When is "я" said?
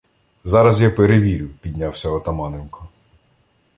0.81-0.89